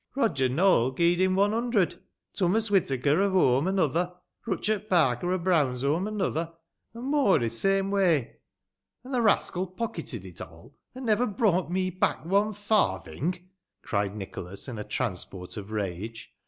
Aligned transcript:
"Roger 0.15 0.49
NoweU 0.49 0.97
gied 0.97 1.17
him 1.21 1.35
one 1.35 1.51
himdred; 1.51 1.99
Tummus 2.33 2.71
Whitaker 2.71 3.21
of 3.21 3.33
Holme, 3.33 3.67
another; 3.67 4.11
Buchet 4.43 4.89
Parker 4.89 5.31
o' 5.31 5.37
Browsholme, 5.37 6.07
another. 6.07 6.55
An' 6.95 7.03
more 7.03 7.35
i' 7.39 7.47
th' 7.47 7.51
same 7.51 7.91
way."" 7.91 8.37
And 9.03 9.13
the 9.13 9.21
rascal 9.21 9.67
pocketed 9.67 10.25
it 10.25 10.41
all, 10.41 10.75
and 10.95 11.05
never 11.05 11.27
brought 11.27 11.69
me 11.69 11.91
back 11.91 12.23
otie 12.25 12.55
farthing," 12.57 13.49
cried 13.83 14.15
Nicholas, 14.15 14.67
in 14.67 14.79
a 14.79 14.83
transport 14.83 15.55
of 15.55 15.69
rage. 15.69 16.33